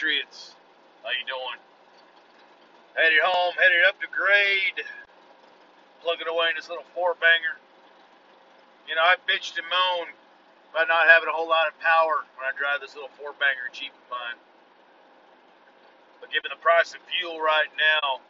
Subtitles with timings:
[0.00, 0.56] Patriots.
[1.04, 1.60] How you doing?
[2.96, 4.80] Headed home, headed up to grade,
[6.00, 7.60] plugging away in this little four banger.
[8.88, 10.16] You know, I bitched and moaned
[10.72, 13.68] about not having a whole lot of power when I drive this little four banger
[13.76, 14.40] Jeep of mine.
[16.24, 18.24] But given the price of fuel right now,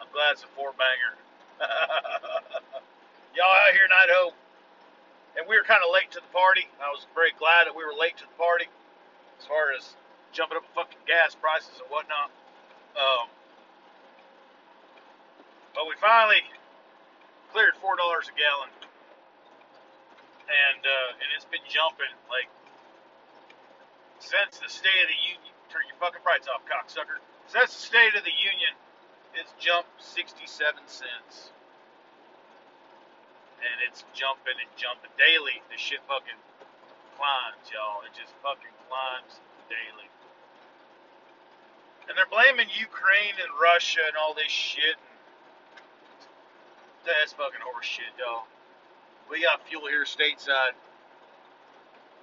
[0.00, 1.20] I'm glad it's a four banger.
[3.36, 4.32] Y'all out here in Idaho,
[5.36, 6.64] and we were kind of late to the party.
[6.80, 8.72] I was very glad that we were late to the party
[9.36, 10.00] as far as
[10.34, 12.34] jumping up fucking gas prices and whatnot.
[12.98, 13.30] Um,
[15.74, 16.42] but we finally
[17.54, 18.70] cleared four dollars a gallon,
[20.50, 22.50] and uh, and it's been jumping like
[24.18, 25.54] since the State of the Union.
[25.70, 27.18] Turn your fucking price off, cocksucker.
[27.50, 28.74] Since the State of the Union,
[29.34, 31.50] it's jumped sixty-seven cents,
[33.58, 35.62] and it's jumping and jumping daily.
[35.70, 36.38] The shit fucking
[37.18, 38.06] climbs, y'all.
[38.06, 40.06] It just fucking climbs daily.
[42.08, 44.96] And they're blaming Ukraine and Russia and all this shit.
[47.04, 48.44] That's fucking horse shit, dog.
[49.30, 50.76] We got fuel here stateside.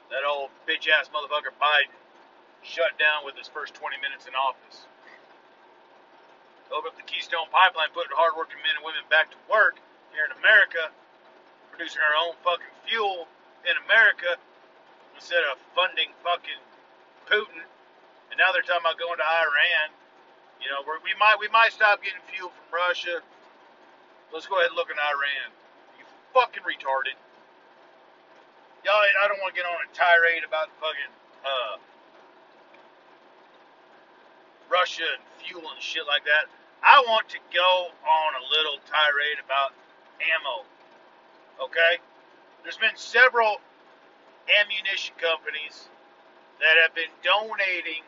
[0.09, 1.93] That old bitch ass motherfucker Biden
[2.61, 4.85] shut down with his first 20 minutes in office.
[6.71, 9.75] Open up the Keystone Pipeline, putting hardworking men and women back to work
[10.15, 10.87] here in America,
[11.67, 13.27] producing our own fucking fuel
[13.67, 14.39] in America
[15.15, 16.63] instead of funding fucking
[17.27, 17.67] Putin.
[18.31, 19.91] And now they're talking about going to Iran.
[20.63, 23.19] You know, we might we might stop getting fuel from Russia
[24.31, 25.51] Let's go ahead and look in Iran.
[25.99, 27.19] You fucking retarded.
[28.87, 31.75] Y'all, I don't want to get on a tirade about fucking uh,
[34.71, 36.47] Russia and fuel and shit like that.
[36.79, 39.75] I want to go on a little tirade about
[40.23, 40.63] ammo.
[41.59, 41.99] Okay?
[42.63, 43.59] There's been several
[44.47, 45.91] ammunition companies
[46.63, 48.07] that have been donating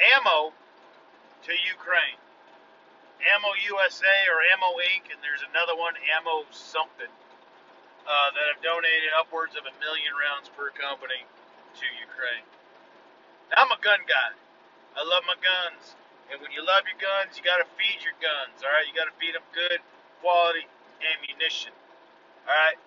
[0.00, 0.52] ammo
[1.44, 2.18] to Ukraine.
[3.22, 5.10] Ammo USA or Ammo Inc.
[5.14, 7.10] and there's another one, Ammo something,
[8.02, 11.22] uh, that have donated upwards of a million rounds per company
[11.78, 12.42] to Ukraine.
[13.54, 14.34] Now, I'm a gun guy.
[14.98, 15.94] I love my guns.
[16.32, 18.88] And when you love your guns, you got to feed your guns, all right?
[18.88, 19.78] You got to feed them good
[20.24, 20.64] quality
[21.04, 21.74] ammunition,
[22.48, 22.78] all right?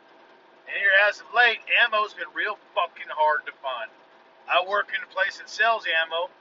[0.65, 3.91] And here, as of late, ammo's been real fucking hard to find.
[4.49, 6.33] I work in a place that sells ammo,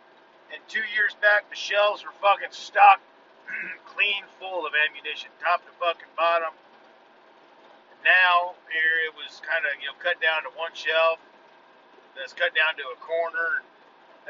[0.54, 3.02] and two years back, the shelves were fucking stocked
[3.90, 6.54] clean full of ammunition, top to fucking bottom.
[8.06, 11.18] Now here it was kind of you know cut down to one shelf,
[12.14, 13.66] then it's cut down to a corner.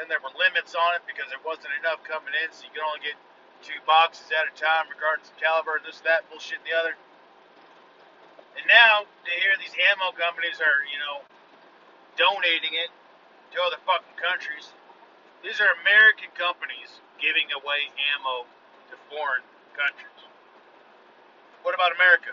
[0.01, 2.83] Then there were limits on it because there wasn't enough coming in, so you could
[2.83, 3.15] only get
[3.63, 6.99] two boxes at a time, regardless of caliber, this, that, bullshit, and the other.
[8.59, 11.23] And now to hear these ammo companies are you know
[12.17, 12.89] donating it
[13.53, 14.73] to other fucking countries.
[15.45, 18.49] These are American companies giving away ammo
[18.89, 19.45] to foreign
[19.77, 20.25] countries.
[21.61, 22.33] What about America?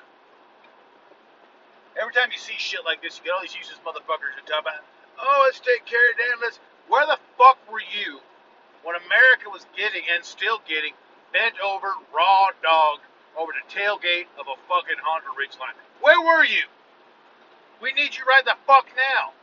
[2.00, 4.64] Every time you see shit like this, you get all these useless motherfuckers who talk
[4.64, 4.80] about,
[5.20, 6.40] oh, let's take care of them.
[6.40, 6.64] Let's.
[6.88, 8.24] Where the fuck were you
[8.84, 10.96] when America was getting and still getting
[11.36, 13.04] bent over, raw dog
[13.36, 15.76] over the tailgate of a fucking Honda Ridgeline?
[16.00, 16.64] Where were you?
[17.84, 19.36] We need you right the fuck now.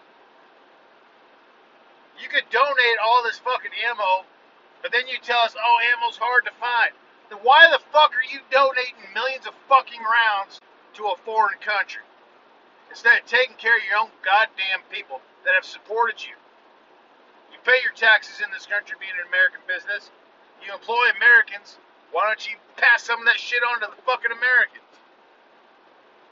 [2.28, 4.28] You could donate all this fucking ammo,
[4.82, 6.92] but then you tell us, oh, ammo's hard to find
[7.28, 10.60] then why the fuck are you donating millions of fucking rounds
[10.96, 12.02] to a foreign country?
[12.88, 16.32] Instead of taking care of your own goddamn people that have supported you.
[17.52, 20.08] You pay your taxes in this country being an American business.
[20.64, 21.76] You employ Americans.
[22.12, 24.88] Why don't you pass some of that shit on to the fucking Americans?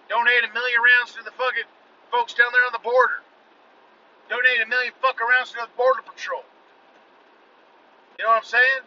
[0.09, 1.69] Donate a million rounds to the fucking
[2.09, 3.21] folks down there on the border.
[4.29, 6.43] Donate a million fuck rounds to the Border Patrol.
[8.19, 8.83] You know what I'm saying?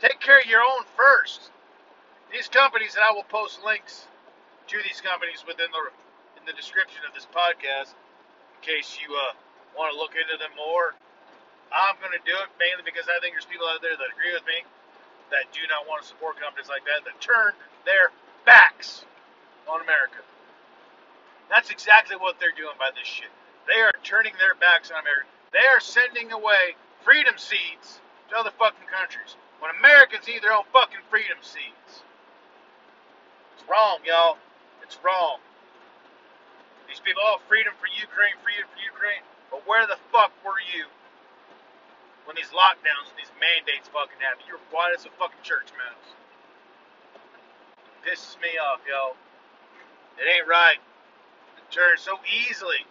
[0.00, 1.50] Take care of your own first.
[2.32, 4.06] These companies, and I will post links
[4.68, 5.82] to these companies within the
[6.38, 9.34] in the description of this podcast, in case you uh,
[9.76, 10.94] want to look into them more.
[11.68, 14.32] I'm going to do it mainly because I think there's people out there that agree
[14.32, 14.64] with me
[15.30, 17.52] that do not want to support companies like that that turn
[17.84, 18.10] their
[18.48, 19.04] backs
[19.68, 20.24] on America.
[21.52, 23.32] That's exactly what they're doing by this shit.
[23.68, 25.28] They are turning their backs on America.
[25.52, 26.74] They are sending away
[27.04, 28.00] freedom seeds
[28.32, 32.00] to other fucking countries when Americans eat their own fucking freedom seeds.
[33.54, 34.40] It's wrong, y'all.
[34.82, 35.38] It's wrong.
[36.88, 39.20] These people, oh, freedom for Ukraine, freedom for Ukraine.
[39.52, 40.88] But where the fuck were you
[42.24, 44.48] when these lockdowns and these mandates fucking happened?
[44.48, 46.08] You're quiet as a fucking church mouse.
[48.00, 49.16] Pisses me off, y'all.
[50.16, 50.80] It ain't right.
[51.60, 52.88] It turns so easily,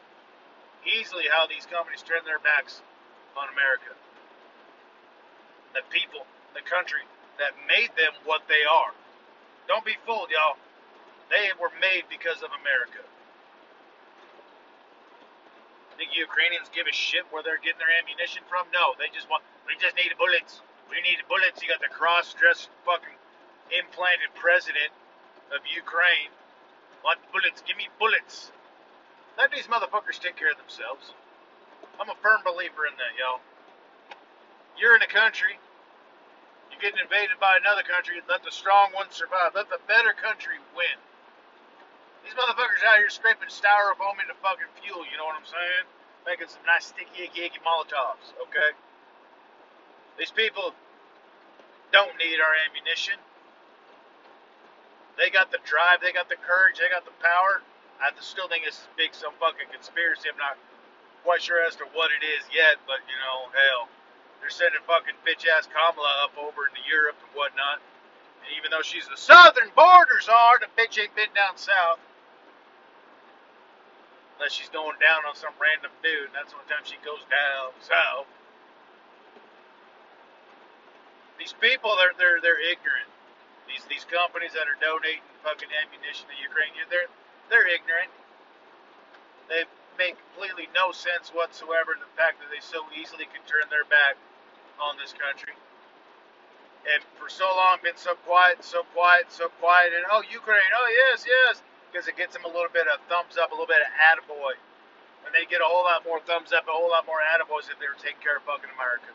[0.86, 2.82] easily how these companies turn their backs
[3.38, 3.94] on America.
[5.74, 6.26] the people,
[6.58, 7.06] the country
[7.38, 8.94] that made them what they are.
[9.70, 10.58] Don't be fooled, y'all.
[11.30, 13.04] They were made because of America.
[15.98, 18.70] Think Ukrainians give a shit where they're getting their ammunition from?
[18.74, 19.42] No, they just want.
[19.66, 20.62] We just need bullets.
[20.90, 21.62] We need bullets.
[21.62, 23.18] You got the cross-dressed fucking
[23.74, 24.94] implanted president
[25.54, 26.30] of Ukraine.
[27.06, 27.66] Want bullets?
[27.66, 28.54] Give me bullets.
[29.38, 31.14] Let these motherfuckers take care of themselves.
[32.02, 33.42] I'm a firm believer in that, y'all.
[34.78, 35.62] You're in a country.
[36.74, 38.18] You're getting invaded by another country.
[38.26, 39.54] Let the strong ones survive.
[39.54, 40.98] Let the better country win.
[42.26, 45.86] These motherfuckers out here scraping styrofoam into fucking fuel, you know what I'm saying?
[46.26, 48.76] Making some nice sticky, icky, icky Molotovs, okay?
[50.20, 50.74] These people
[51.94, 53.16] don't need our ammunition.
[55.16, 57.64] They got the drive, they got the courage, they got the power.
[57.98, 60.30] I still think it's big some fucking conspiracy.
[60.30, 60.58] I'm not
[61.26, 63.90] quite sure as to what it is yet, but you know, hell,
[64.40, 67.82] they're sending fucking bitch ass Kamala up over into Europe and whatnot.
[68.46, 72.00] And even though she's the southern borders are, the bitch ain't been down south.
[74.38, 77.26] Unless she's going down on some random dude, and that's the only time she goes
[77.26, 78.30] down south.
[81.42, 83.10] These people, they're they're they're ignorant.
[83.66, 87.10] These these companies that are donating fucking ammunition to Ukraine, they're
[87.50, 88.12] they're ignorant.
[89.50, 89.64] They
[89.98, 91.96] make completely no sense whatsoever.
[91.98, 94.20] The fact that they so easily can turn their back
[94.78, 95.58] on this country,
[96.86, 100.90] and for so long been so quiet, so quiet, so quiet, and oh Ukraine, oh
[100.92, 103.82] yes, yes, because it gets them a little bit of thumbs up, a little bit
[103.82, 104.56] of attaboy.
[105.26, 107.76] And they get a whole lot more thumbs up, a whole lot more attaboys if
[107.84, 109.12] they were taking care of fucking America.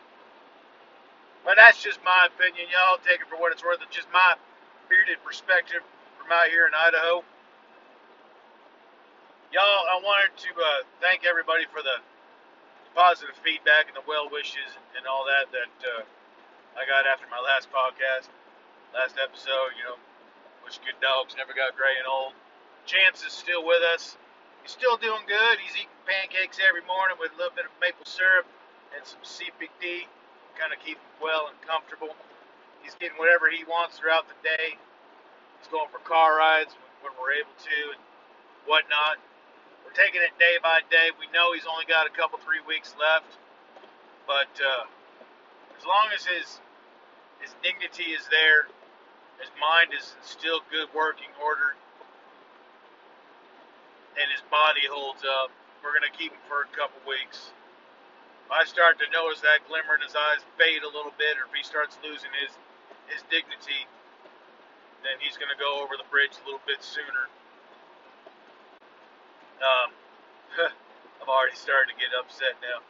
[1.44, 2.68] But that's just my opinion.
[2.68, 3.80] Y'all take it for what it's worth.
[3.80, 4.36] It's just my
[4.92, 5.80] bearded perspective
[6.20, 7.24] from out here in Idaho.
[9.52, 12.00] Y'all, I wanted to uh, thank everybody for the
[12.96, 16.08] positive feedback and the well wishes and all that that uh,
[16.72, 18.32] I got after my last podcast,
[18.96, 19.76] last episode.
[19.76, 20.00] You know,
[20.64, 22.32] which good dogs never got gray and old.
[22.88, 24.16] Chance is still with us.
[24.64, 25.60] He's still doing good.
[25.60, 28.48] He's eating pancakes every morning with a little bit of maple syrup
[28.96, 30.08] and some CBD,
[30.56, 32.16] kind of keep him well and comfortable.
[32.80, 34.80] He's getting whatever he wants throughout the day.
[35.60, 36.72] He's going for car rides
[37.04, 38.00] when we're able to and
[38.64, 39.20] whatnot.
[39.92, 41.12] We're taking it day by day.
[41.20, 43.28] We know he's only got a couple, three weeks left,
[44.24, 44.88] but uh,
[45.76, 46.64] as long as his
[47.44, 48.72] his dignity is there,
[49.36, 51.76] his mind is still good working order,
[54.16, 55.52] and his body holds up,
[55.84, 57.52] we're going to keep him for a couple weeks.
[58.48, 61.44] If I start to notice that glimmer in his eyes fade a little bit, or
[61.44, 62.56] if he starts losing his
[63.12, 63.84] his dignity,
[65.04, 67.28] then he's going to go over the bridge a little bit sooner.
[69.62, 69.90] Um,
[71.22, 72.82] I'm already starting to get upset now.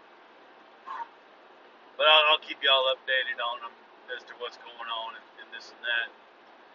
[2.00, 3.74] But I'll, I'll keep y'all updated on them
[4.16, 6.08] as to what's going on and, and this and that.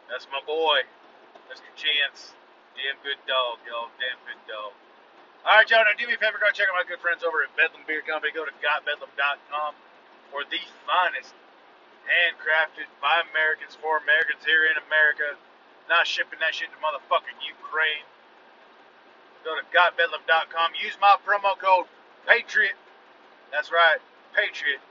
[0.06, 0.86] That's my boy,
[1.50, 1.68] Mr.
[1.74, 2.38] Chance.
[2.78, 3.90] Damn good dog, y'all.
[3.98, 4.72] Damn good dog.
[5.42, 5.82] All right, y'all.
[5.82, 6.38] Now, do me a favor.
[6.38, 8.30] Go check out my good friends over at Bedlam Beer Company.
[8.32, 9.74] Go to gotbedlam.com
[10.30, 11.34] for the finest
[12.06, 15.36] handcrafted by Americans for Americans here in America.
[15.90, 18.06] Not shipping that shit to motherfucking Ukraine.
[19.48, 20.76] Go to gotbedlam.com.
[20.76, 21.88] Use my promo code
[22.28, 22.76] Patriot.
[23.48, 23.96] That's right,
[24.36, 24.84] Patriot.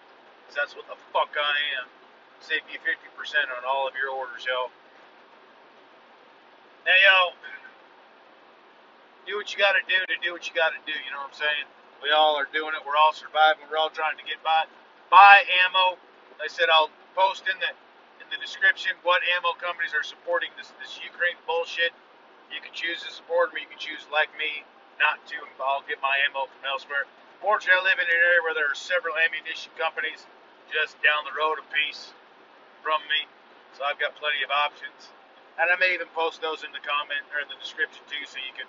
[0.48, 1.92] Cause that's what the fuck I am.
[2.40, 2.96] Save you 50%
[3.52, 4.72] on all of your orders, y'all.
[6.88, 7.36] Now, y'all
[9.28, 10.96] do what you got to do to do what you got to do.
[10.96, 11.66] You know what I'm saying?
[12.00, 12.80] We all are doing it.
[12.80, 13.68] We're all surviving.
[13.68, 14.64] We're all trying to get by.
[15.12, 16.00] Buy ammo.
[16.40, 17.76] Like I said I'll post in the
[18.25, 21.92] in the description what ammo companies are supporting this this Ukraine bullshit.
[22.50, 23.61] You can choose to support them.
[23.62, 24.62] You can choose, like me,
[24.99, 25.37] not to.
[25.38, 27.05] and I'll get my ammo from elsewhere.
[27.43, 30.25] Fortunately, I live in an area where there are several ammunition companies
[30.73, 32.11] just down the road a piece
[32.83, 33.29] from me,
[33.76, 35.12] so I've got plenty of options.
[35.57, 38.37] And I may even post those in the comment or in the description too, so
[38.41, 38.69] you can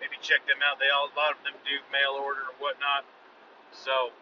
[0.00, 0.76] maybe check them out.
[0.76, 3.08] They all a lot of them do mail order or whatnot.
[3.72, 4.12] So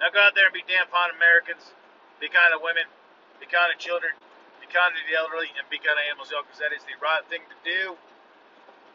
[0.00, 1.72] now go out there and be damn fine Americans.
[2.20, 2.84] Be kind of women.
[3.40, 4.12] Be kind of children.
[4.64, 6.96] Be kind to the elderly, and be kind to animals, y'all, because that is the
[7.04, 8.00] right thing to do.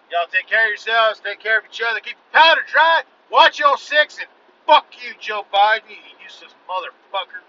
[0.09, 1.21] Y'all take care of yourselves.
[1.21, 2.01] Take care of each other.
[2.01, 3.05] Keep your powder dry.
[3.29, 4.25] Watch your six, and
[4.65, 7.45] fuck you, Joe Biden, you useless motherfucker.